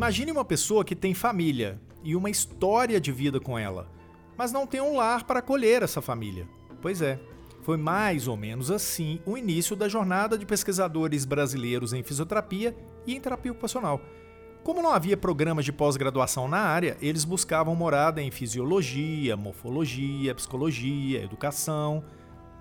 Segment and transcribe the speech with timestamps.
[0.00, 3.86] Imagine uma pessoa que tem família e uma história de vida com ela,
[4.34, 6.48] mas não tem um lar para acolher essa família.
[6.80, 7.20] Pois é,
[7.60, 12.74] foi mais ou menos assim o início da jornada de pesquisadores brasileiros em fisioterapia
[13.06, 14.00] e em terapia ocupacional.
[14.64, 21.22] Como não havia programas de pós-graduação na área, eles buscavam morada em fisiologia, morfologia, psicologia,
[21.22, 22.02] educação,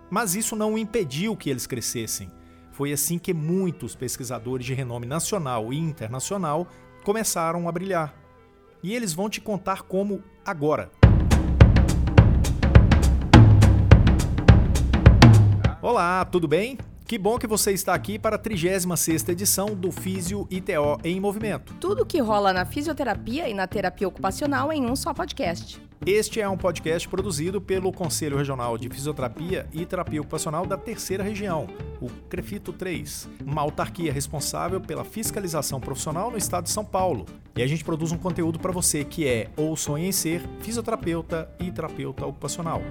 [0.10, 2.30] mas isso não impediu que eles crescessem.
[2.74, 6.68] Foi assim que muitos pesquisadores de renome nacional e internacional
[7.04, 8.14] começaram a brilhar.
[8.82, 10.92] E eles vão te contar como agora.
[15.82, 16.78] Olá, tudo bem?
[17.06, 21.74] Que bom que você está aqui para a 36ª edição do Físio ITO em Movimento.
[21.80, 25.82] Tudo que rola na fisioterapia e na terapia ocupacional em um só podcast.
[26.06, 31.22] Este é um podcast produzido pelo Conselho Regional de Fisioterapia e Terapia Ocupacional da Terceira
[31.22, 31.68] Região,
[32.02, 37.26] o CREFITO 3, uma autarquia responsável pela fiscalização profissional no estado de São Paulo.
[37.54, 41.50] E a gente produz um conteúdo para você que é ou sonha em ser fisioterapeuta
[41.60, 42.82] e terapeuta ocupacional.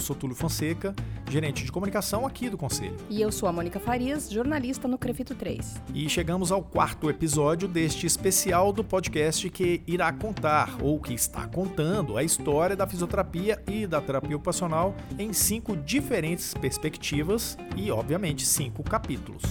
[0.00, 0.94] Eu sou Túlio Fonseca,
[1.28, 2.96] gerente de comunicação aqui do Conselho.
[3.10, 5.82] E eu sou a Mônica Farias, jornalista no Crefito 3.
[5.92, 11.46] E chegamos ao quarto episódio deste especial do podcast que irá contar, ou que está
[11.46, 18.46] contando, a história da fisioterapia e da terapia ocupacional em cinco diferentes perspectivas e, obviamente,
[18.46, 19.42] cinco capítulos.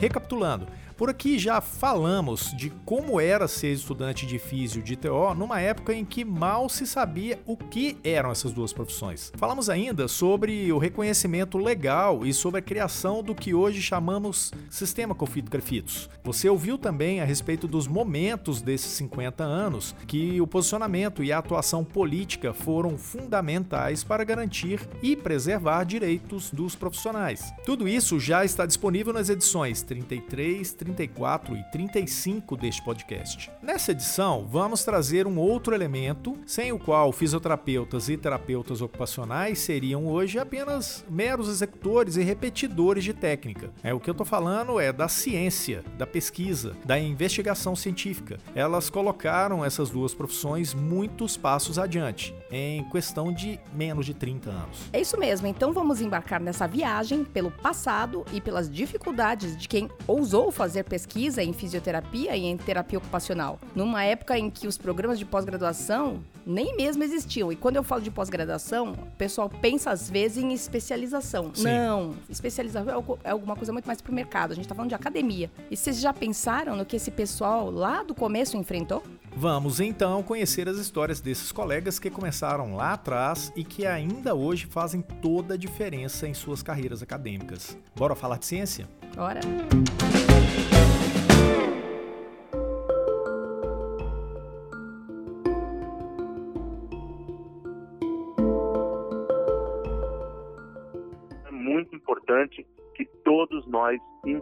[0.00, 0.66] Recapitulando,
[1.00, 5.94] por aqui já falamos de como era ser estudante de físio de TO numa época
[5.94, 9.32] em que mal se sabia o que eram essas duas profissões.
[9.38, 15.14] Falamos ainda sobre o reconhecimento legal e sobre a criação do que hoje chamamos Sistema
[15.14, 16.10] Confito Crefitos.
[16.22, 21.38] Você ouviu também a respeito dos momentos desses 50 anos que o posicionamento e a
[21.38, 27.54] atuação política foram fundamentais para garantir e preservar direitos dos profissionais.
[27.64, 33.50] Tudo isso já está disponível nas edições 33, 34 34 e 35 deste podcast.
[33.62, 40.06] Nessa edição, vamos trazer um outro elemento sem o qual fisioterapeutas e terapeutas ocupacionais seriam
[40.06, 43.70] hoje apenas meros executores e repetidores de técnica.
[43.82, 48.38] É o que eu estou falando é da ciência, da pesquisa, da investigação científica.
[48.54, 54.78] Elas colocaram essas duas profissões muitos passos adiante, em questão de menos de 30 anos.
[54.92, 55.46] É isso mesmo.
[55.46, 60.84] Então vamos embarcar nessa viagem pelo passado e pelas dificuldades de quem ousou fazer fazer
[60.84, 66.22] pesquisa em fisioterapia e em terapia ocupacional, numa época em que os programas de pós-graduação
[66.46, 67.52] nem mesmo existiam.
[67.52, 71.50] E quando eu falo de pós-graduação, o pessoal pensa às vezes em especialização.
[71.54, 71.64] Sim.
[71.64, 74.52] Não, especialização é, é alguma coisa muito mais para o mercado.
[74.52, 75.50] A gente está falando de academia.
[75.70, 79.02] E vocês já pensaram no que esse pessoal lá do começo enfrentou?
[79.36, 84.66] Vamos então conhecer as histórias desses colegas que começaram lá atrás e que ainda hoje
[84.66, 87.76] fazem toda a diferença em suas carreiras acadêmicas.
[87.94, 88.88] Bora falar de ciência?
[89.14, 89.40] Bora!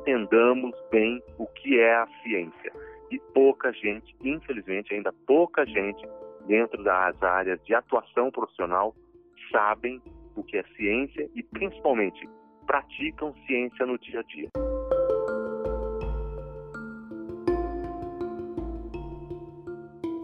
[0.09, 2.73] Entendamos bem o que é a ciência.
[3.11, 6.03] E pouca gente, infelizmente, ainda pouca gente
[6.47, 8.95] dentro das áreas de atuação profissional
[9.53, 10.01] sabem
[10.35, 12.27] o que é ciência e, principalmente,
[12.67, 14.49] praticam ciência no dia a dia.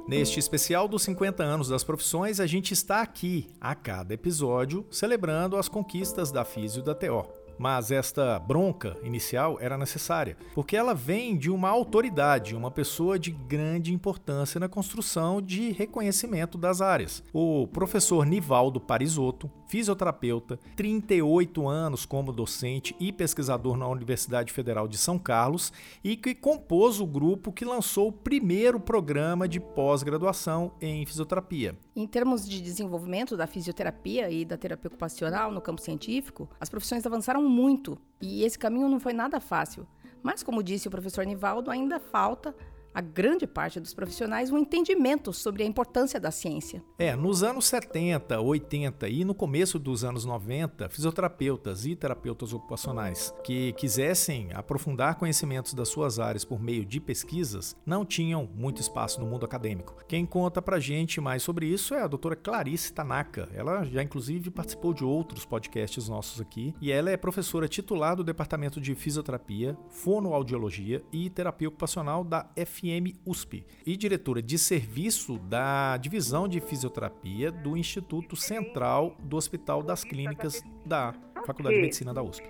[0.07, 5.57] Neste especial dos 50 anos das profissões, a gente está aqui, a cada episódio, celebrando
[5.57, 7.44] as conquistas da Físio da TO.
[7.59, 13.31] Mas esta bronca inicial era necessária, porque ela vem de uma autoridade, uma pessoa de
[13.31, 17.23] grande importância na construção de reconhecimento das áreas.
[17.33, 24.97] O professor Nivaldo Parisotto, fisioterapeuta, 38 anos como docente e pesquisador na Universidade Federal de
[24.99, 25.73] São Carlos
[26.03, 31.77] e que compôs o grupo que lançou o primeiro programa de pós-graduação em fisioterapia.
[31.97, 37.07] Em termos de desenvolvimento da fisioterapia e da terapia ocupacional no campo científico, as profissões
[37.07, 39.87] avançaram muito e esse caminho não foi nada fácil.
[40.23, 42.55] Mas, como disse o professor Nivaldo, ainda falta
[42.95, 46.83] a grande parte dos profissionais um entendimento sobre a importância da ciência.
[46.97, 53.35] É, nos anos 70, 80 e no começo dos anos 90, fisioterapeutas e terapeutas ocupacionais
[53.43, 59.21] que quisessem aprofundar conhecimentos das suas áreas por meio de pesquisas não tinham muito espaço
[59.21, 59.97] no mundo acadêmico.
[60.07, 63.49] Quem conta pra gente mais sobre isso é a doutora Clarice Tanaka.
[63.53, 68.23] Ela já inclusive participou de outros podcasts nossos aqui e ela é professora titular do
[68.23, 72.84] Departamento de Fisioterapia, Fonoaudiologia e Terapia Ocupacional da F
[73.27, 80.05] USP e diretora de serviço da Divisão de Fisioterapia do Instituto Central do Hospital das
[80.05, 81.15] Clínicas da
[81.47, 82.47] Faculdade de Medicina da USP.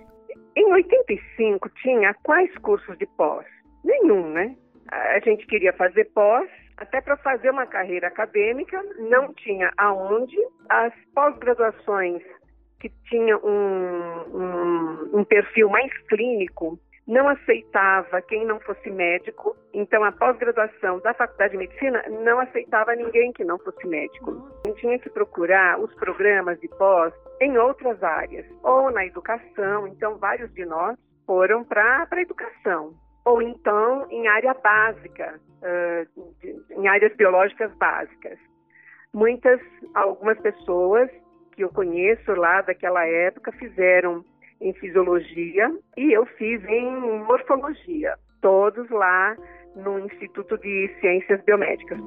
[0.55, 3.45] Em 85 tinha quais cursos de pós?
[3.83, 4.55] Nenhum, né?
[4.91, 10.37] A gente queria fazer pós, até para fazer uma carreira acadêmica, não tinha aonde.
[10.69, 12.21] As pós-graduações
[12.79, 19.55] que tinham um, um, um perfil mais clínico não aceitava quem não fosse médico.
[19.73, 24.49] Então, a pós-graduação da Faculdade de Medicina não aceitava ninguém que não fosse médico.
[24.65, 29.87] A gente tinha que procurar os programas de pós em outras áreas, ou na educação.
[29.87, 32.93] Então, vários de nós foram para a educação,
[33.23, 36.33] ou então em área básica, uh,
[36.71, 38.37] em áreas biológicas básicas.
[39.13, 39.59] Muitas,
[39.93, 41.09] algumas pessoas
[41.53, 44.23] que eu conheço lá daquela época fizeram
[44.61, 46.91] em fisiologia e eu fiz em
[47.25, 49.35] morfologia, todos lá
[49.75, 51.99] no Instituto de Ciências Biomédicas.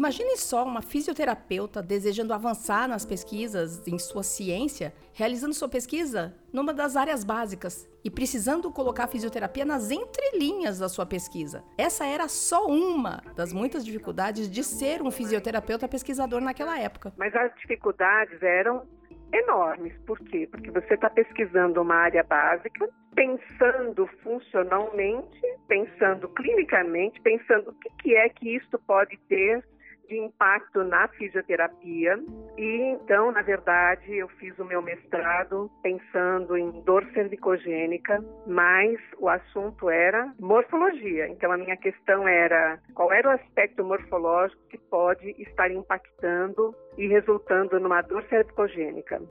[0.00, 6.72] Imagine só uma fisioterapeuta desejando avançar nas pesquisas em sua ciência, realizando sua pesquisa numa
[6.72, 11.62] das áreas básicas e precisando colocar a fisioterapia nas entrelinhas da sua pesquisa.
[11.76, 17.12] Essa era só uma das muitas dificuldades de ser um fisioterapeuta pesquisador naquela época.
[17.18, 18.86] Mas as dificuldades eram
[19.32, 19.92] enormes.
[20.06, 20.48] Por quê?
[20.50, 28.16] Porque você está pesquisando uma área básica, pensando funcionalmente, pensando clinicamente, pensando o que, que
[28.16, 29.64] é que isto pode ter
[30.10, 32.18] de impacto na fisioterapia.
[32.58, 39.28] E então, na verdade, eu fiz o meu mestrado pensando em dor cervicogênica, mas o
[39.28, 41.28] assunto era morfologia.
[41.28, 47.06] Então, a minha questão era qual era o aspecto morfológico que pode estar impactando e
[47.06, 49.22] resultando numa dor cervicogênica.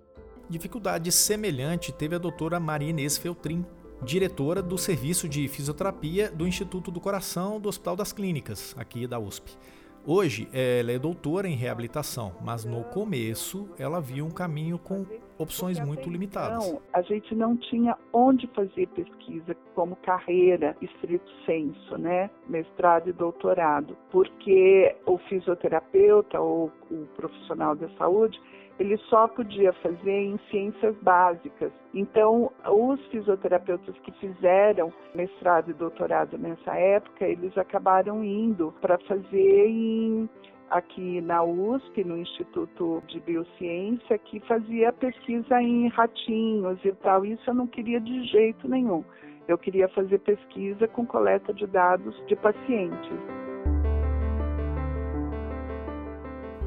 [0.49, 3.65] Dificuldade semelhante teve a doutora Maria Inês Feltrin,
[4.01, 9.19] diretora do Serviço de Fisioterapia do Instituto do Coração do Hospital das Clínicas, aqui da
[9.19, 9.57] USP.
[10.05, 15.05] Hoje ela é doutora em reabilitação, mas no começo ela viu um caminho com
[15.37, 16.67] opções muito limitadas.
[16.67, 22.29] Então, a gente não tinha onde fazer pesquisa como carreira estrito senso, né?
[22.47, 28.39] Mestrado e doutorado, porque o fisioterapeuta ou o profissional da saúde
[28.79, 31.71] ele só podia fazer em ciências básicas.
[31.93, 39.67] Então, os fisioterapeutas que fizeram mestrado e doutorado nessa época, eles acabaram indo para fazer
[39.67, 40.29] em
[40.69, 47.25] aqui na USP, no Instituto de Biociência, que fazia pesquisa em ratinhos e tal.
[47.25, 49.03] Isso eu não queria de jeito nenhum.
[49.47, 53.48] Eu queria fazer pesquisa com coleta de dados de pacientes.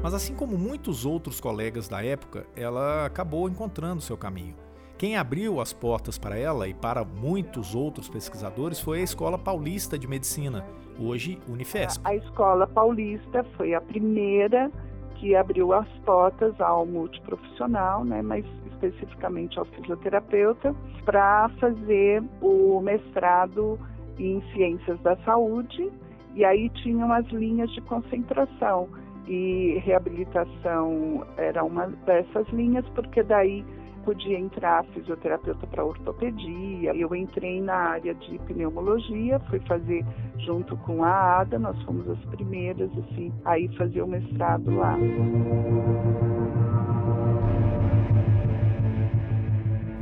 [0.03, 4.53] Mas assim como muitos outros colegas da época, ela acabou encontrando seu caminho.
[4.97, 9.97] Quem abriu as portas para ela e para muitos outros pesquisadores foi a Escola Paulista
[9.97, 10.65] de Medicina,
[10.99, 12.01] hoje Unifesp.
[12.03, 14.69] A Escola Paulista foi a primeira
[15.15, 23.79] que abriu as portas ao multiprofissional, né, mas especificamente ao fisioterapeuta, para fazer o mestrado
[24.19, 25.89] em Ciências da Saúde,
[26.35, 28.89] e aí tinham as linhas de concentração
[29.27, 33.65] e reabilitação era uma dessas linhas, porque daí
[34.03, 36.93] podia entrar fisioterapeuta para ortopedia.
[36.93, 40.05] Eu entrei na área de pneumologia, fui fazer
[40.39, 44.97] junto com a ADA, nós fomos as primeiras assim, aí fazer o mestrado lá.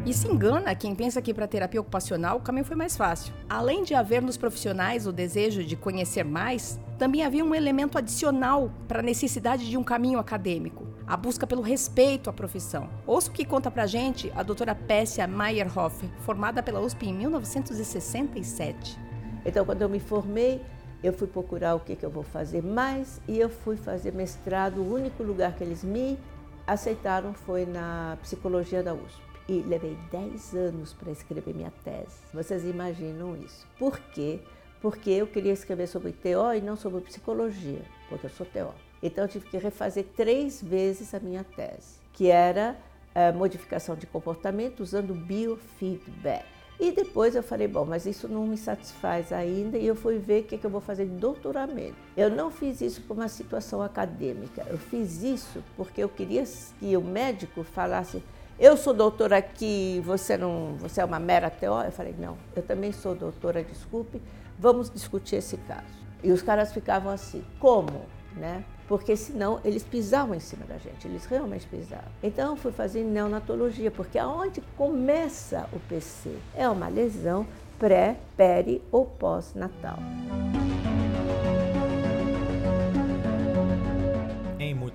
[0.04, 3.34] E se engana quem pensa que para terapia ocupacional o caminho foi mais fácil.
[3.48, 8.72] Além de haver nos profissionais o desejo de conhecer mais, também havia um elemento adicional
[8.88, 12.88] para a necessidade de um caminho acadêmico, a busca pelo respeito à profissão.
[13.08, 19.00] Ouça o que conta pra gente a doutora Pessia Meyerhoff, formada pela USP em 1967.
[19.44, 20.62] Então, quando eu me formei,
[21.04, 24.78] eu fui procurar o que, que eu vou fazer mais e eu fui fazer mestrado.
[24.78, 26.20] O único lugar que eles me
[26.68, 32.20] aceitaram foi na psicologia da USP e levei 10 anos para escrever minha tese.
[32.32, 33.66] Vocês imaginam isso?
[33.80, 34.40] Por quê?
[34.84, 38.74] Eu queria escrever sobre TO e não sobre psicologia, porque eu sou TO.
[39.04, 42.78] Então eu tive que refazer três vezes a minha tese, que era
[43.14, 46.46] a modificação de comportamento usando biofeedback.
[46.80, 50.42] E depois eu falei, bom, mas isso não me satisfaz ainda e eu fui ver
[50.42, 51.96] o que, é que eu vou fazer de doutoramento.
[52.18, 56.44] Eu não fiz isso por uma situação acadêmica, eu fiz isso porque eu queria
[56.80, 58.24] que o médico falasse
[58.62, 61.82] eu sou doutora aqui, você não, você é uma mera teó?
[61.82, 64.22] Eu falei, não, eu também sou doutora, desculpe,
[64.62, 66.00] vamos discutir esse caso.
[66.24, 68.06] E os caras ficavam assim, como?
[68.38, 68.64] Né?
[68.88, 72.12] Porque senão eles pisavam em cima da gente, eles realmente pisavam.
[72.22, 76.38] Então eu fui fazer neonatologia, porque aonde começa o PC?
[76.56, 77.48] É uma lesão
[77.80, 79.98] pré, peri ou pós-natal.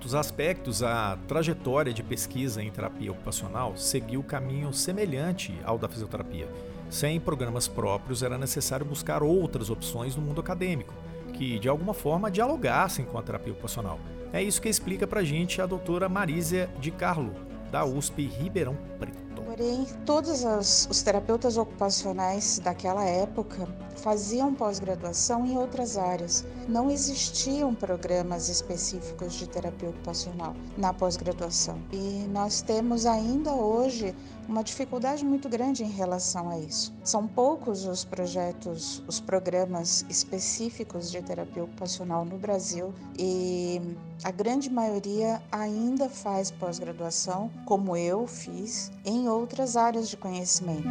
[0.07, 6.47] muitos aspectos, a trajetória de pesquisa em terapia ocupacional seguiu caminho semelhante ao da fisioterapia.
[6.89, 10.93] Sem programas próprios, era necessário buscar outras opções no mundo acadêmico,
[11.33, 13.99] que de alguma forma dialogassem com a terapia ocupacional.
[14.31, 17.33] É isso que explica pra gente a doutora Marísia de Carlo,
[17.71, 19.27] da USP Ribeirão Preto.
[19.57, 26.45] Porém, todos os, os terapeutas ocupacionais daquela época faziam pós-graduação em outras áreas.
[26.67, 31.79] Não existiam programas específicos de terapia ocupacional na pós-graduação.
[31.91, 34.13] E nós temos ainda hoje
[34.47, 36.93] uma dificuldade muito grande em relação a isso.
[37.03, 43.81] São poucos os projetos, os programas específicos de terapia ocupacional no Brasil e
[44.23, 50.87] a grande maioria ainda faz pós-graduação, como eu fiz, em outras áreas de conhecimento.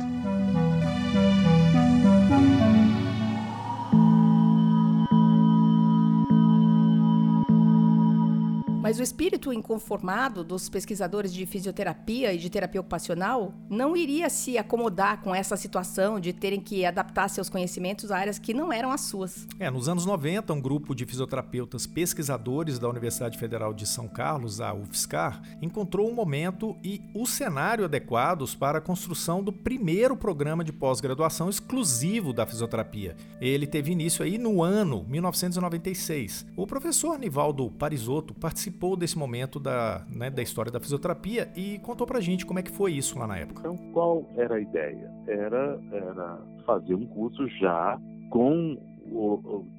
[8.87, 14.57] Mas o espírito inconformado dos pesquisadores de fisioterapia e de terapia ocupacional não iria se
[14.57, 18.93] acomodar com essa situação de terem que adaptar seus conhecimentos a áreas que não eram
[18.93, 19.49] as suas.
[19.59, 24.61] É, nos anos 90, um grupo de fisioterapeutas pesquisadores da Universidade Federal de São Carlos,
[24.61, 30.63] a UFSCar, encontrou um momento e o cenário adequados para a construção do primeiro programa
[30.63, 33.17] de pós-graduação exclusivo da fisioterapia.
[33.41, 36.47] Ele teve início aí no ano 1996.
[36.57, 41.79] O professor Nivaldo Parisotto participou participou desse momento da, né, da história da fisioterapia e
[41.79, 43.61] contou pra gente como é que foi isso lá na época.
[43.61, 45.11] Então, qual era a ideia?
[45.27, 47.99] Era, era fazer um curso já
[48.31, 48.79] com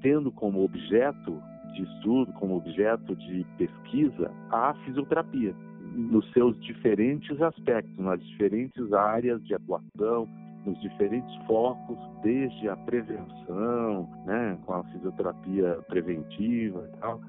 [0.01, 1.41] tendo como objeto
[1.73, 5.53] de estudo, como objeto de pesquisa, a fisioterapia
[5.93, 10.27] nos seus diferentes aspectos, nas diferentes áreas de atuação,
[10.65, 17.21] nos diferentes focos, desde a prevenção, né, com a fisioterapia preventiva e tal,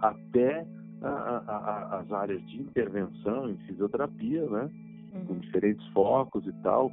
[0.00, 0.64] até
[1.08, 4.70] a, a, as áreas de intervenção em fisioterapia, né?
[5.14, 5.24] Uhum.
[5.26, 6.90] Com diferentes focos e tal,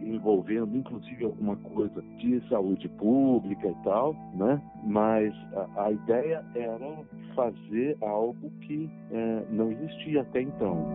[0.00, 4.60] envolvendo inclusive alguma coisa de saúde pública e tal, né?
[4.84, 10.86] Mas a, a ideia era fazer algo que é, não existia até então.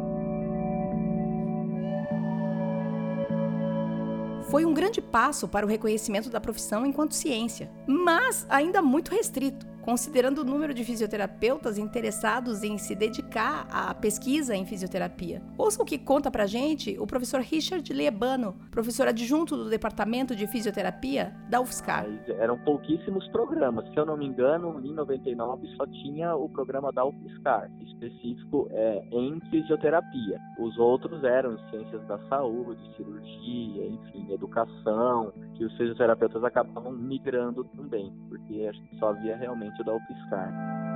[4.50, 9.73] Foi um grande passo para o reconhecimento da profissão enquanto ciência, mas ainda muito restrito
[9.84, 15.42] considerando o número de fisioterapeutas interessados em se dedicar à pesquisa em fisioterapia.
[15.58, 20.48] Ouça o que conta pra gente o professor Richard Liebano, professor adjunto do Departamento de
[20.48, 22.06] Fisioterapia da UFSCar.
[22.40, 27.06] Eram pouquíssimos programas, se eu não me engano, em 99 só tinha o programa da
[27.06, 30.40] UFSCar, específico é, em fisioterapia.
[30.60, 38.14] Os outros eram ciências da saúde, cirurgia, enfim, educação, que os fisioterapeutas acabavam migrando também,
[38.30, 40.93] porque só havia realmente da UFSCar.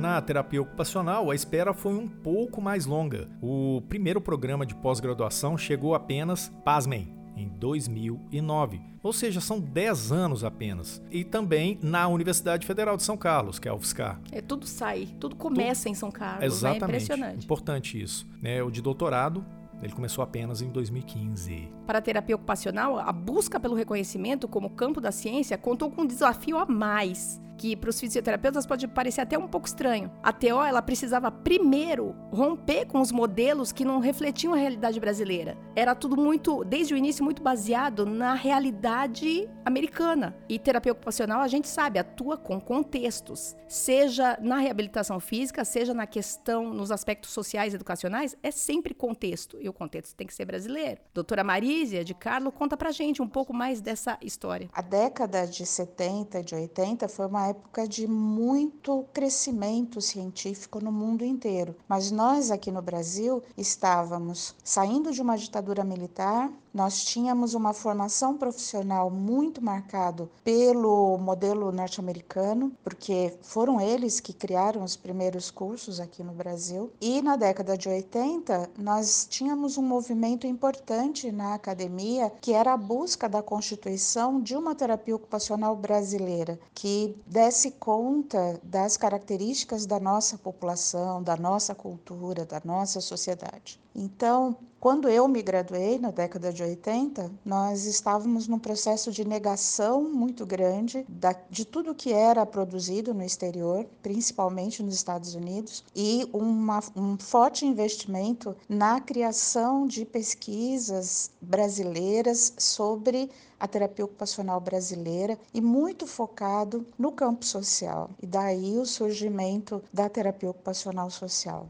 [0.00, 3.28] Na terapia ocupacional, a espera foi um pouco mais longa.
[3.42, 8.80] O primeiro programa de pós-graduação chegou apenas, pasmem, em 2009.
[9.02, 11.02] Ou seja, são 10 anos apenas.
[11.10, 14.18] E também na Universidade Federal de São Carlos, que é a UFSCar.
[14.32, 15.92] É, tudo sai, tudo começa tudo...
[15.92, 16.40] em São Carlos.
[16.40, 16.46] Né?
[16.46, 16.82] Exatamente.
[16.82, 17.44] É impressionante.
[17.44, 18.26] Importante isso.
[18.42, 19.44] É, o de doutorado
[19.82, 21.68] ele começou apenas em 2015.
[21.86, 26.06] Para a terapia ocupacional, a busca pelo reconhecimento como campo da ciência contou com um
[26.06, 30.10] desafio a mais que para os fisioterapeutas pode parecer até um pouco estranho.
[30.22, 35.58] A TO ela precisava primeiro romper com os modelos que não refletiam a realidade brasileira.
[35.76, 40.34] Era tudo muito, desde o início, muito baseado na realidade americana.
[40.48, 43.54] E terapia ocupacional, a gente sabe, atua com contextos.
[43.68, 49.58] Seja na reabilitação física, seja na questão, nos aspectos sociais e educacionais, é sempre contexto.
[49.60, 51.02] E o contexto tem que ser brasileiro.
[51.12, 54.70] Doutora Marísia de Carlo conta pra gente um pouco mais dessa história.
[54.72, 60.90] A década de 70 e de 80 foi uma época de muito crescimento científico no
[60.90, 61.76] mundo inteiro.
[61.88, 68.36] Mas nós aqui no Brasil estávamos saindo de uma ditadura militar, nós tínhamos uma formação
[68.36, 76.22] profissional muito marcado pelo modelo norte-americano, porque foram eles que criaram os primeiros cursos aqui
[76.22, 76.90] no Brasil.
[77.00, 82.76] E na década de 80, nós tínhamos um movimento importante na academia, que era a
[82.76, 90.38] busca da constituição de uma terapia ocupacional brasileira, que desse conta das características da nossa
[90.38, 93.80] população, da nossa cultura, da nossa sociedade.
[93.94, 100.02] Então, quando eu me graduei, na década de 80, nós estávamos num processo de negação
[100.02, 101.06] muito grande
[101.50, 107.66] de tudo que era produzido no exterior, principalmente nos Estados Unidos, e uma, um forte
[107.66, 117.12] investimento na criação de pesquisas brasileiras sobre a terapia ocupacional brasileira e muito focado no
[117.12, 118.08] campo social.
[118.22, 121.68] E daí o surgimento da terapia ocupacional social.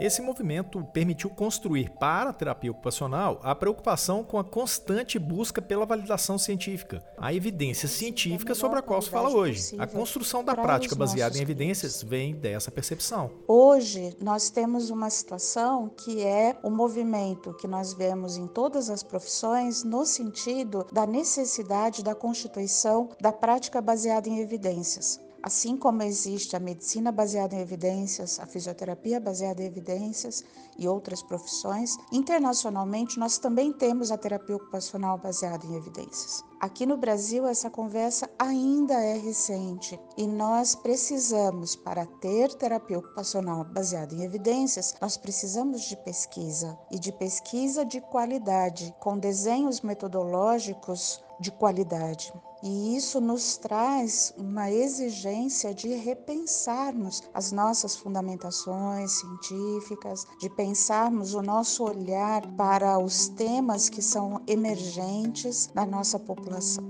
[0.00, 5.84] Esse movimento permitiu construir para a terapia ocupacional a preocupação com a constante busca pela
[5.84, 9.74] validação científica, a evidência científica sobre a qual se fala hoje.
[9.76, 13.32] A construção da prática baseada em evidências vem dessa percepção.
[13.48, 19.02] Hoje, nós temos uma situação que é o movimento que nós vemos em todas as
[19.02, 25.20] profissões no sentido da necessidade da constituição da prática baseada em evidências.
[25.42, 30.44] Assim como existe a medicina baseada em evidências, a fisioterapia baseada em evidências
[30.78, 36.44] e outras profissões, internacionalmente nós também temos a terapia ocupacional baseada em evidências.
[36.60, 43.64] Aqui no Brasil, essa conversa ainda é recente e nós precisamos, para ter terapia ocupacional
[43.64, 51.22] baseada em evidências, nós precisamos de pesquisa e de pesquisa de qualidade, com desenhos metodológicos
[51.40, 52.32] de qualidade.
[52.62, 61.40] E isso nos traz uma exigência de repensarmos as nossas fundamentações científicas, de pensarmos o
[61.40, 66.84] nosso olhar para os temas que são emergentes da nossa população.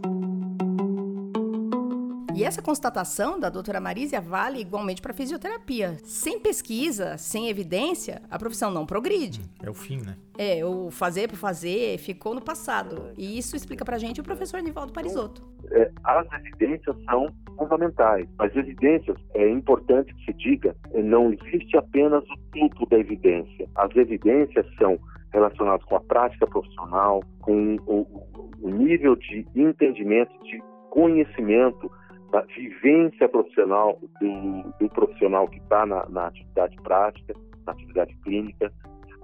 [2.34, 5.96] E essa constatação da doutora Marísia vale igualmente para a fisioterapia.
[6.04, 9.42] Sem pesquisa, sem evidência, a profissão não progride.
[9.62, 10.16] É o fim, né?
[10.36, 13.12] É, o fazer por fazer ficou no passado.
[13.16, 15.42] E isso explica para a gente o professor Nivaldo Parisotto.
[15.72, 18.28] É, as evidências são fundamentais.
[18.38, 23.68] As evidências, é importante que se diga, é, não existe apenas o tipo da evidência.
[23.74, 24.98] As evidências são
[25.32, 28.06] relacionadas com a prática profissional, com o,
[28.60, 31.90] o nível de entendimento, de conhecimento
[32.30, 37.34] da vivência profissional do, do profissional que está na, na, atividade prática,
[37.66, 38.72] na atividade clínica,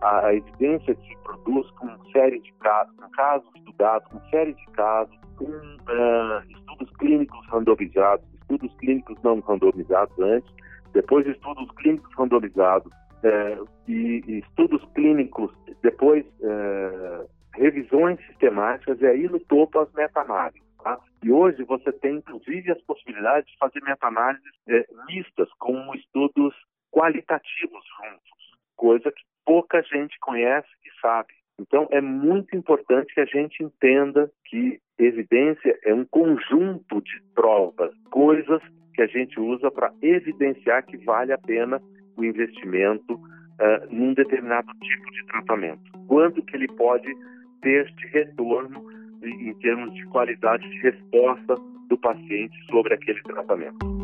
[0.00, 4.66] a, a, evidência se produz com série de casos, com casos estudados, com série de
[4.72, 10.52] casos, com uh, estudos clínicos randomizados, estudos clínicos não randomizados antes,
[10.92, 19.28] depois estudos clínicos randomizados uh, e, e, estudos clínicos, depois uh, revisões sistemáticas e aí
[19.28, 20.62] no topo as meta-análises.
[20.82, 20.98] Tá?
[21.22, 26.54] E hoje você tem, inclusive, as possibilidades de fazer meta-análises é, mistas, com estudos
[26.92, 31.32] qualitativos juntos, coisa que pouca gente conhece e sabe.
[31.60, 37.92] Então, é muito importante que a gente entenda que evidência é um conjunto de provas,
[38.10, 38.60] coisas
[38.94, 41.80] que a gente usa para evidenciar que vale a pena
[42.16, 45.82] o investimento uh, num determinado tipo de tratamento.
[46.06, 47.12] Quanto que ele pode
[47.60, 48.84] ter de retorno
[49.22, 51.54] em termos de qualidade de resposta
[51.88, 54.03] do paciente sobre aquele tratamento.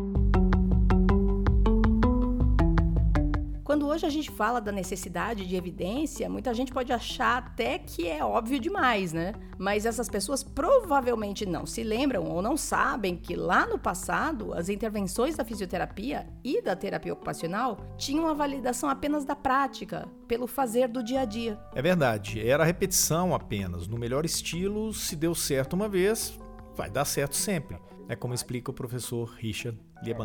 [3.63, 8.07] Quando hoje a gente fala da necessidade de evidência, muita gente pode achar até que
[8.07, 9.33] é óbvio demais, né?
[9.57, 14.67] Mas essas pessoas provavelmente não se lembram ou não sabem que lá no passado as
[14.67, 20.87] intervenções da fisioterapia e da terapia ocupacional tinham a validação apenas da prática, pelo fazer
[20.87, 21.59] do dia a dia.
[21.75, 23.87] É verdade, era repetição apenas.
[23.87, 26.39] No melhor estilo, se deu certo uma vez,
[26.75, 27.77] vai dar certo sempre.
[28.09, 29.79] É como explica o professor Richard.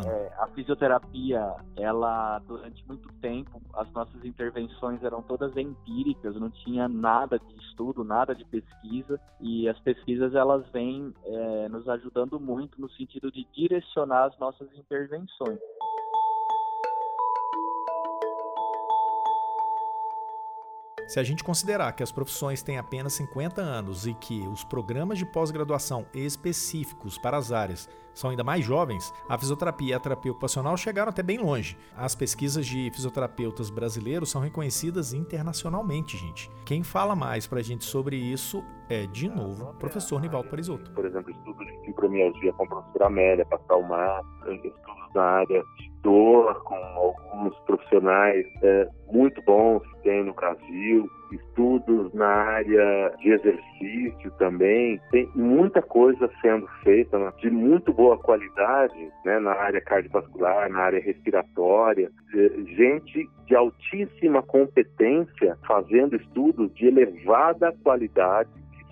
[0.08, 6.88] É, a fisioterapia, ela durante muito tempo, as nossas intervenções eram todas empíricas, não tinha
[6.88, 12.80] nada de estudo, nada de pesquisa, e as pesquisas elas vêm é, nos ajudando muito
[12.80, 15.58] no sentido de direcionar as nossas intervenções.
[21.06, 25.18] Se a gente considerar que as profissões têm apenas 50 anos e que os programas
[25.18, 30.32] de pós-graduação específicos para as áreas são ainda mais jovens, a fisioterapia e a terapia
[30.32, 31.76] ocupacional chegaram até bem longe.
[31.94, 36.50] As pesquisas de fisioterapeutas brasileiros são reconhecidas internacionalmente, gente.
[36.64, 40.90] Quem fala mais para a gente sobre isso é, de novo, o professor Nivaldo Parisotto.
[40.92, 46.74] Por exemplo, estudos de fibromialgia com professora Amélia Passalmar, estudos na área de dor com
[46.74, 55.00] alguns profissionais é, muito bons que tem no Brasil, estudos na área de exercício também.
[55.10, 60.80] Tem muita coisa sendo feita né, de muito boa qualidade né, na área cardiovascular, na
[60.80, 62.10] área respiratória.
[62.76, 68.50] Gente de altíssima competência fazendo estudos de elevada qualidade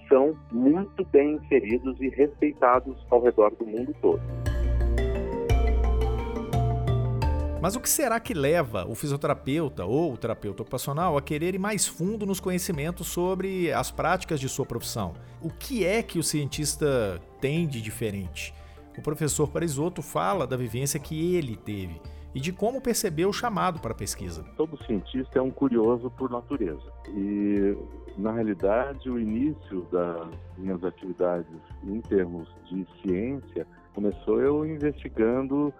[0.08, 4.53] são muito bem inseridos e respeitados ao redor do mundo todo.
[7.60, 11.58] Mas o que será que leva o fisioterapeuta ou o terapeuta ocupacional a querer ir
[11.58, 15.14] mais fundo nos conhecimentos sobre as práticas de sua profissão?
[15.40, 18.54] O que é que o cientista tem de diferente?
[18.98, 22.00] O professor Parisotto fala da vivência que ele teve
[22.34, 24.44] e de como percebeu o chamado para a pesquisa.
[24.56, 26.92] Todo cientista é um curioso por natureza.
[27.08, 27.76] E,
[28.18, 31.46] na realidade, o início das minhas atividades
[31.84, 35.72] em termos de ciência começou eu investigando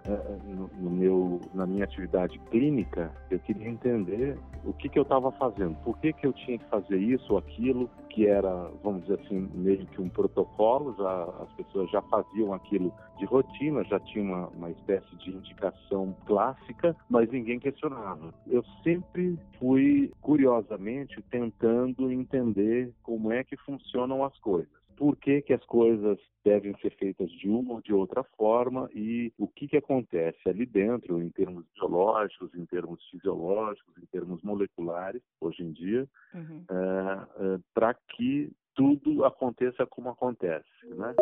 [0.45, 5.31] no, no, meu, na minha atividade clínica, eu queria entender o que, que eu estava
[5.33, 9.19] fazendo, por que, que eu tinha que fazer isso ou aquilo, que era, vamos dizer
[9.19, 14.23] assim, meio que um protocolo, já, as pessoas já faziam aquilo de rotina, já tinha
[14.23, 18.33] uma, uma espécie de indicação clássica, mas ninguém questionava.
[18.47, 25.53] Eu sempre fui, curiosamente, tentando entender como é que funcionam as coisas por que, que
[25.53, 29.77] as coisas devem ser feitas de uma ou de outra forma e o que, que
[29.77, 36.07] acontece ali dentro, em termos biológicos, em termos fisiológicos, em termos moleculares, hoje em dia,
[36.33, 36.63] uhum.
[36.69, 40.69] é, é, para que tudo aconteça como acontece.
[40.83, 41.15] Né?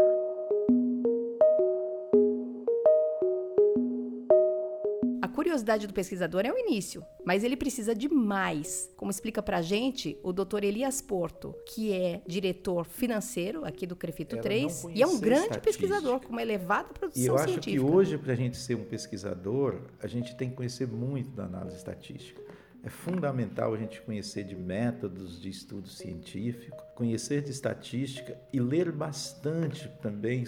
[5.44, 8.90] Curiosidade do pesquisador é o início, mas ele precisa de mais.
[8.96, 10.64] Como explica pra gente o Dr.
[10.64, 15.60] Elias Porto, que é diretor financeiro aqui do Crefito Ela 3 e é um grande
[15.60, 17.70] pesquisador com uma elevada produção científica.
[17.70, 20.56] E eu acho que hoje, para a gente ser um pesquisador, a gente tem que
[20.56, 22.42] conhecer muito da análise estatística.
[22.82, 28.94] É fundamental a gente conhecer de métodos de estudo científico, conhecer de estatística e ler
[28.94, 30.46] bastante também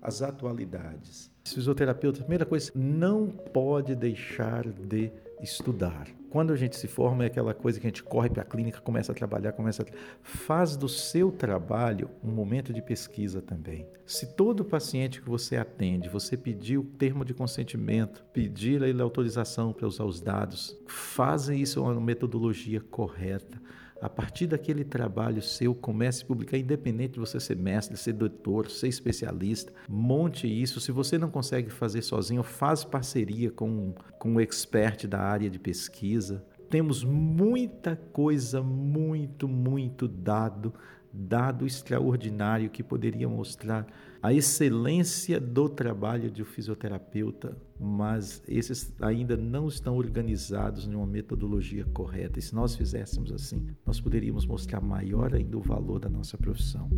[0.00, 1.34] as atualidades.
[1.54, 6.06] Fisioterapeuta, primeira coisa, não pode deixar de estudar.
[6.30, 8.80] Quando a gente se forma é aquela coisa que a gente corre para a clínica,
[8.80, 9.86] começa a trabalhar, começa a...
[10.22, 13.86] faz do seu trabalho um momento de pesquisa também.
[14.04, 19.72] Se todo paciente que você atende, você pedir o termo de consentimento, pedir a autorização
[19.72, 23.60] para usar os dados, fazem isso uma metodologia correta
[24.00, 28.70] a partir daquele trabalho seu, comece a publicar, independente de você ser mestre, ser doutor,
[28.70, 29.72] ser especialista.
[29.88, 30.80] Monte isso.
[30.80, 35.58] Se você não consegue fazer sozinho, faz parceria com, com um expert da área de
[35.58, 36.44] pesquisa.
[36.68, 40.74] Temos muita coisa, muito, muito dado,
[41.16, 43.86] dado extraordinário que poderia mostrar
[44.22, 51.06] a excelência do trabalho de um fisioterapeuta, mas esses ainda não estão organizados em uma
[51.06, 52.38] metodologia correta.
[52.38, 56.90] E se nós fizéssemos assim, nós poderíamos mostrar maior ainda o valor da nossa profissão.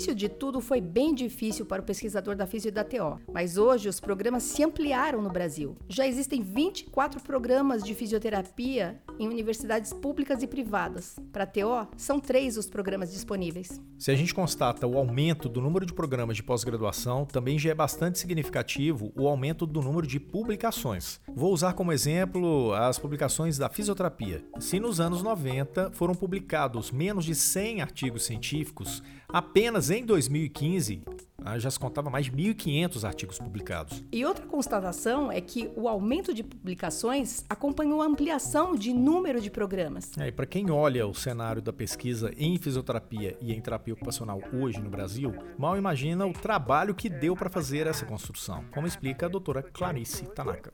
[0.00, 3.58] Início de tudo foi bem difícil para o pesquisador da Físio e da TO, mas
[3.58, 5.76] hoje os programas se ampliaram no Brasil.
[5.90, 11.16] Já existem 24 programas de fisioterapia em universidades públicas e privadas.
[11.30, 13.78] Para a TO, são três os programas disponíveis.
[13.98, 17.74] Se a gente constata o aumento do número de programas de pós-graduação, também já é
[17.74, 21.20] bastante significativo o aumento do número de publicações.
[21.36, 24.42] Vou usar como exemplo as publicações da fisioterapia.
[24.58, 29.02] Se nos anos 90 foram publicados menos de 100 artigos científicos,
[29.32, 31.10] Apenas em 2015, ah,
[31.58, 34.02] já se contava mais de 1.500 artigos publicados.
[34.12, 39.50] E outra constatação é que o aumento de publicações acompanhou a ampliação de número de
[39.50, 40.10] programas.
[40.18, 44.40] É, e para quem olha o cenário da pesquisa em fisioterapia e em terapia ocupacional
[44.52, 49.26] hoje no Brasil, mal imagina o trabalho que deu para fazer essa construção, como explica
[49.26, 50.72] a doutora Clarice Tanaka.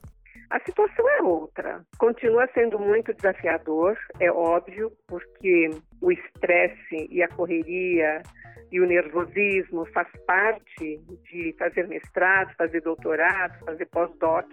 [0.49, 1.81] A situação é outra.
[1.97, 5.69] Continua sendo muito desafiador, é óbvio, porque
[6.01, 8.21] o estresse e a correria
[8.71, 14.45] e o nervosismo faz parte de fazer mestrado, fazer doutorado, fazer pós-doc,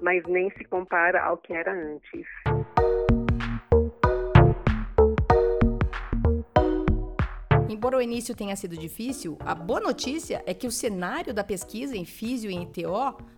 [0.00, 2.26] mas nem se compara ao que era antes.
[7.72, 11.96] Embora o início tenha sido difícil, a boa notícia é que o cenário da pesquisa
[11.96, 12.70] em físio e em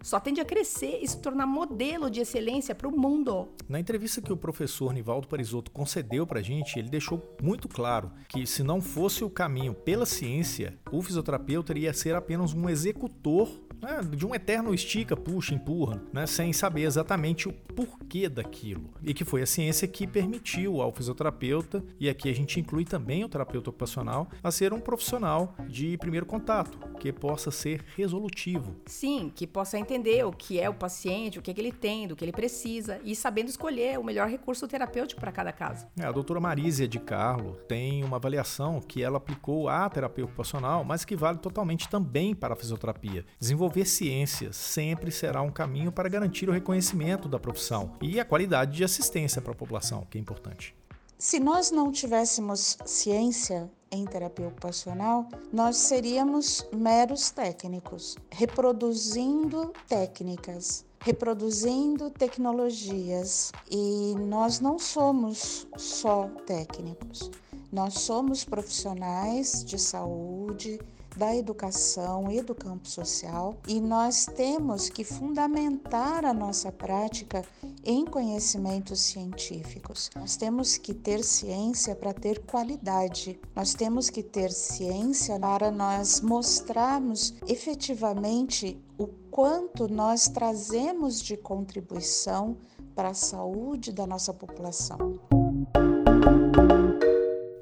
[0.03, 3.49] só tende a crescer e se tornar modelo de excelência para o mundo.
[3.69, 8.11] Na entrevista que o professor Nivaldo Parisotto concedeu para a gente, ele deixou muito claro
[8.29, 13.49] que se não fosse o caminho pela ciência, o fisioterapeuta iria ser apenas um executor
[13.85, 18.91] né, de um eterno estica, puxa, empurra, né, sem saber exatamente o porquê daquilo.
[19.03, 23.23] E que foi a ciência que permitiu ao fisioterapeuta, e aqui a gente inclui também
[23.23, 28.75] o terapeuta ocupacional, a ser um profissional de primeiro contato, que possa ser resolutivo.
[28.87, 32.09] Sim, que possa entender o que é o paciente, o que, é que ele tem,
[32.09, 35.87] do que ele precisa e sabendo escolher o melhor recurso terapêutico para cada caso.
[35.99, 40.85] É, a doutora Marísia de Carlo tem uma avaliação que ela aplicou à terapia ocupacional,
[40.85, 43.25] mas que vale totalmente também para a fisioterapia.
[43.75, 48.77] Desenvolver ciência sempre será um caminho para garantir o reconhecimento da profissão e a qualidade
[48.77, 50.77] de assistência para a população, que é importante.
[51.19, 62.11] Se nós não tivéssemos ciência em terapia ocupacional, nós seríamos meros técnicos, reproduzindo técnicas, reproduzindo
[62.11, 63.51] tecnologias.
[63.69, 67.29] E nós não somos só técnicos,
[67.73, 70.79] nós somos profissionais de saúde,
[71.17, 77.45] da educação e do campo social, e nós temos que fundamentar a nossa prática
[77.85, 80.11] em conhecimentos científicos.
[80.17, 83.39] Nós temos que ter ciência para ter qualidade.
[83.55, 92.57] Nós temos que ter ciência para nós mostrarmos efetivamente o quanto nós trazemos de contribuição
[92.95, 95.19] para a saúde da nossa população.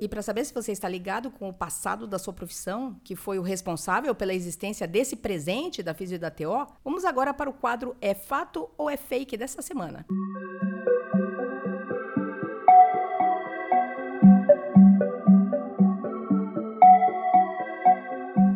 [0.03, 3.39] E para saber se você está ligado com o passado da sua profissão, que foi
[3.39, 7.53] o responsável pela existência desse presente da Fisio e da TO, vamos agora para o
[7.53, 10.05] quadro É Fato ou É Fake dessa semana.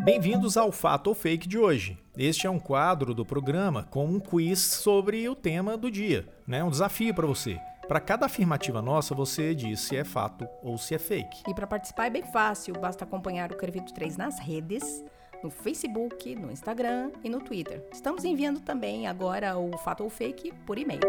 [0.05, 1.97] Bem-vindos ao Fato ou Fake de hoje.
[2.19, 6.65] Este é um quadro do programa com um quiz sobre o tema do dia, né?
[6.65, 7.57] Um desafio para você.
[7.89, 11.45] Para cada afirmativa nossa, você diz se é fato ou se é fake.
[11.49, 15.05] E para participar é bem fácil, basta acompanhar o Crevito 3 nas redes,
[15.41, 17.87] no Facebook, no Instagram e no Twitter.
[17.93, 21.01] Estamos enviando também agora o fato ou fake por e-mail.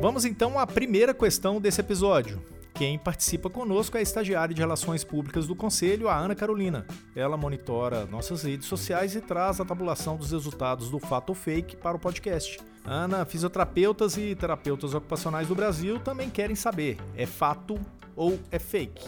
[0.00, 2.51] Vamos então à primeira questão desse episódio.
[2.74, 6.86] Quem participa conosco é a estagiária de Relações Públicas do Conselho, a Ana Carolina.
[7.14, 11.76] Ela monitora nossas redes sociais e traz a tabulação dos resultados do fato ou fake
[11.76, 12.58] para o podcast.
[12.84, 17.78] Ana, fisioterapeutas e terapeutas ocupacionais do Brasil também querem saber: é fato
[18.16, 19.04] ou é fake?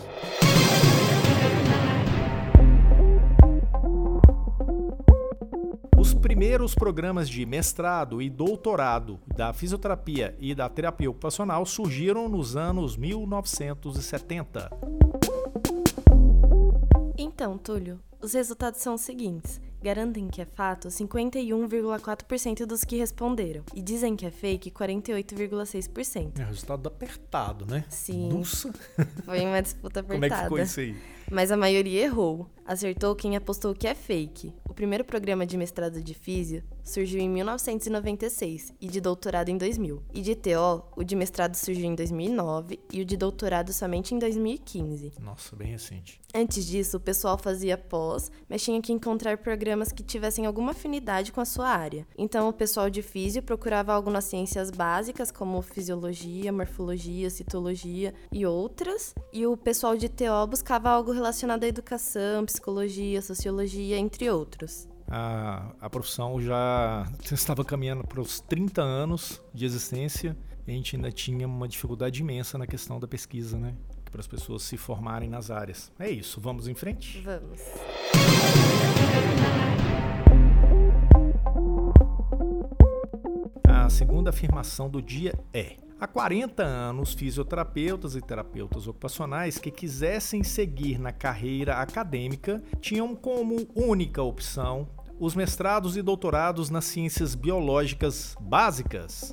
[6.35, 12.57] Os primeiros programas de mestrado e doutorado da fisioterapia e da terapia ocupacional surgiram nos
[12.57, 14.69] anos 1970.
[17.17, 23.63] Então, Túlio, os resultados são os seguintes garantem que é fato 51,4% dos que responderam
[23.75, 26.41] e dizem que é fake 48,6%.
[26.41, 27.85] É resultado apertado, né?
[27.91, 28.31] Sim.
[28.33, 28.73] Nossa.
[29.27, 30.19] Foi uma disputa apertada.
[30.19, 30.97] Como é que ficou isso aí?
[31.31, 32.49] Mas a maioria errou.
[32.65, 34.55] Acertou quem apostou que é fake.
[34.69, 40.03] O primeiro programa de mestrado de físio surgiu em 1996 e de doutorado em 2000.
[40.13, 44.19] E de TO, o de mestrado surgiu em 2009 e o de doutorado somente em
[44.19, 45.13] 2015.
[45.21, 46.21] Nossa, bem recente.
[46.35, 51.31] Antes disso, o pessoal fazia pós, mas tinha que encontrar programas que tivessem alguma afinidade
[51.33, 52.07] com a sua área.
[52.19, 58.45] Então, o pessoal de físio procurava algo nas ciências básicas, como fisiologia, morfologia, citologia e
[58.45, 64.89] outras, e o pessoal de TO buscava algo relacionado à educação, psicologia, sociologia, entre outros.
[65.09, 70.97] A, a profissão já estava caminhando para os 30 anos de existência e a gente
[70.97, 73.75] ainda tinha uma dificuldade imensa na questão da pesquisa, né?
[74.11, 75.93] Para as pessoas se formarem nas áreas.
[75.99, 77.21] É isso, vamos em frente?
[77.21, 77.61] Vamos.
[83.65, 90.43] A segunda afirmação do dia é: Há 40 anos, fisioterapeutas e terapeutas ocupacionais que quisessem
[90.43, 94.89] seguir na carreira acadêmica tinham como única opção
[95.21, 99.33] os mestrados e doutorados nas ciências biológicas básicas.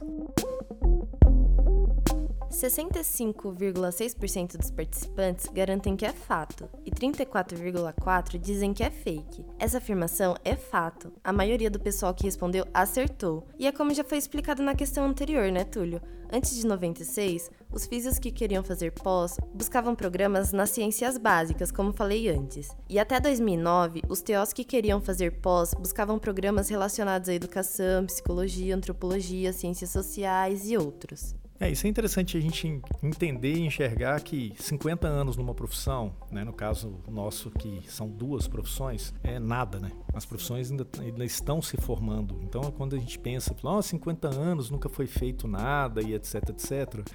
[2.62, 9.44] 65,6% dos participantes garantem que é fato e 34,4% dizem que é fake.
[9.58, 11.12] Essa afirmação é fato.
[11.24, 13.48] A maioria do pessoal que respondeu acertou.
[13.58, 16.00] E é como já foi explicado na questão anterior, né, Túlio?
[16.32, 21.92] Antes de 96, os físicos que queriam fazer pós buscavam programas nas ciências básicas, como
[21.92, 22.70] falei antes.
[22.88, 28.76] E até 2009, os TOs que queriam fazer pós buscavam programas relacionados à educação, psicologia,
[28.76, 31.36] antropologia, ciências sociais e outros.
[31.62, 36.44] É, isso é interessante a gente entender e enxergar que 50 anos numa profissão, né,
[36.44, 39.92] no caso nosso que são duas profissões, é nada, né?
[40.12, 42.40] As profissões ainda, ainda estão se formando.
[42.42, 47.08] Então, quando a gente pensa, oh, 50 anos nunca foi feito nada e etc, etc,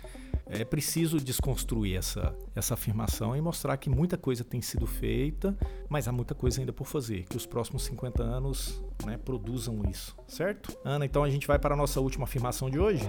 [0.49, 5.57] é preciso desconstruir essa, essa afirmação e mostrar que muita coisa tem sido feita,
[5.89, 7.25] mas há muita coisa ainda por fazer.
[7.25, 10.77] Que os próximos 50 anos né, produzam isso, certo?
[10.85, 13.03] Ana, então a gente vai para a nossa última afirmação de hoje.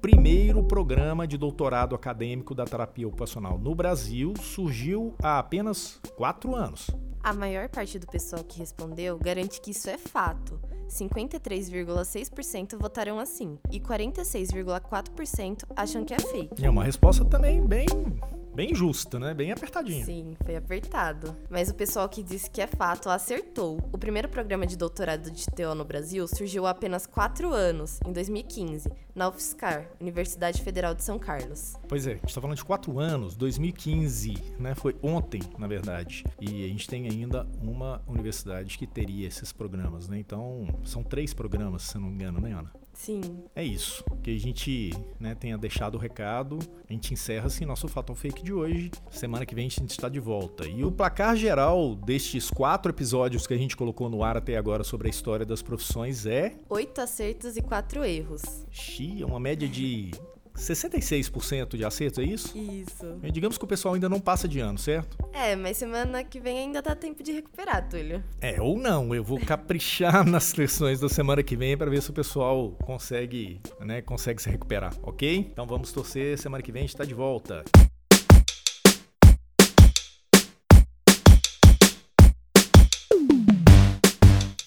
[0.00, 6.90] Primeiro programa de doutorado acadêmico da terapia ocupacional no Brasil surgiu há apenas quatro anos.
[7.24, 10.60] A maior parte do pessoal que respondeu garante que isso é fato.
[10.88, 16.64] 53,6% votaram assim e 46,4% acham que é fake.
[16.64, 17.86] É uma resposta também bem
[18.56, 19.34] bem justa, né?
[19.34, 20.02] Bem apertadinha.
[20.02, 21.36] Sim, foi apertado.
[21.50, 23.78] Mas o pessoal que disse que é fato acertou.
[23.92, 28.12] O primeiro programa de doutorado de TO no Brasil surgiu há apenas quatro anos, em
[28.12, 31.74] 2015, na UFSCar, Universidade Federal de São Carlos.
[31.86, 34.74] Pois é, a gente está falando de quatro anos, 2015, né?
[34.74, 36.24] Foi ontem, na verdade.
[36.40, 40.18] E a gente tem ainda uma universidade que teria esses programas, né?
[40.18, 42.72] Então, são três programas, se não me engano, né, Ana?
[42.96, 43.44] Sim.
[43.54, 44.02] É isso.
[44.22, 46.58] Que a gente né, tenha deixado o recado.
[46.88, 48.90] A gente encerra assim nosso Fato Fake de hoje.
[49.10, 50.66] Semana que vem a gente está de volta.
[50.66, 54.82] E o placar geral destes quatro episódios que a gente colocou no ar até agora
[54.82, 56.56] sobre a história das profissões é.
[56.70, 58.42] Oito acertos e quatro erros.
[58.70, 60.10] Xi, é uma média de
[60.56, 62.56] 66% de acerto, é isso?
[62.56, 63.18] Isso.
[63.22, 65.16] E digamos que o pessoal ainda não passa de ano, certo?
[65.32, 68.22] É, mas semana que vem ainda dá tempo de recuperar, Túlio.
[68.40, 69.14] É, ou não.
[69.14, 73.60] Eu vou caprichar nas sessões da semana que vem para ver se o pessoal consegue,
[73.80, 75.38] né, consegue se recuperar, ok?
[75.52, 77.64] Então vamos torcer, semana que vem a gente tá de volta.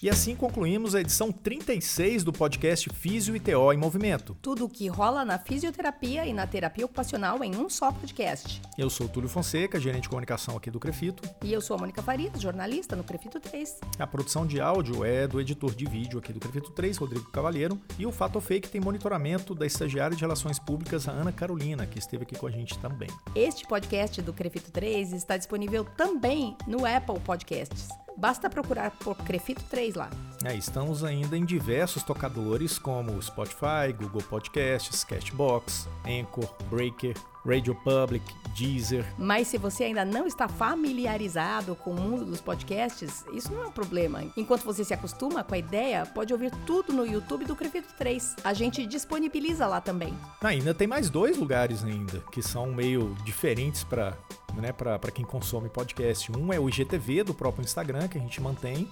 [0.02, 4.34] E assim concluímos a edição 36 do podcast Físio e TO em Movimento.
[4.40, 8.62] Tudo o que rola na fisioterapia e na terapia ocupacional em um só podcast.
[8.78, 11.22] Eu sou Túlio Fonseca, gerente de comunicação aqui do Crefito.
[11.44, 13.78] E eu sou a Mônica Farias, jornalista no Crefito 3.
[13.98, 17.78] A produção de áudio é do editor de vídeo aqui do Crefito 3, Rodrigo Cavalheiro.
[17.98, 21.98] E o Fato Fake tem monitoramento da estagiária de Relações Públicas, a Ana Carolina, que
[21.98, 23.10] esteve aqui com a gente também.
[23.34, 27.90] Este podcast do Crefito 3 está disponível também no Apple Podcasts.
[28.16, 30.10] Basta procurar por Crefito 3 lá.
[30.44, 38.24] É, estamos ainda em diversos tocadores como Spotify, Google Podcasts, Cashbox, Anchor, Breaker, Radio Public,
[38.56, 39.04] Deezer.
[39.18, 43.66] Mas se você ainda não está familiarizado com o mundo dos podcasts, isso não é
[43.66, 44.24] um problema.
[44.36, 48.36] Enquanto você se acostuma com a ideia, pode ouvir tudo no YouTube do Crefito 3.
[48.44, 50.16] A gente disponibiliza lá também.
[50.42, 54.16] Ainda tem mais dois lugares ainda que são meio diferentes para
[54.54, 56.30] né, para quem consome podcast.
[56.32, 58.88] Um é o IGTV do próprio Instagram que a gente mantém.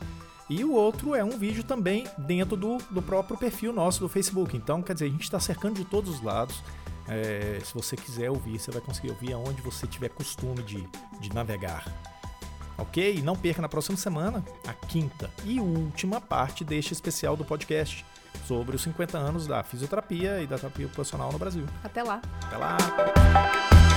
[0.49, 4.57] E o outro é um vídeo também dentro do, do próprio perfil nosso do Facebook.
[4.57, 6.63] Então, quer dizer, a gente está cercando de todos os lados.
[7.07, 10.87] É, se você quiser ouvir, você vai conseguir ouvir aonde você tiver costume de,
[11.21, 11.85] de navegar.
[12.79, 13.21] Ok?
[13.23, 18.05] Não perca na próxima semana a quinta e última parte deste especial do podcast
[18.47, 21.67] sobre os 50 anos da fisioterapia e da terapia ocupacional no Brasil.
[21.83, 22.23] Até lá.
[22.43, 23.88] Até lá.